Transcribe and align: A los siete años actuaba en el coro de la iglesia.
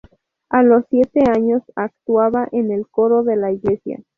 A 0.49 0.63
los 0.63 0.83
siete 0.89 1.19
años 1.29 1.61
actuaba 1.75 2.47
en 2.51 2.71
el 2.71 2.87
coro 2.87 3.21
de 3.21 3.35
la 3.35 3.51
iglesia. 3.51 4.01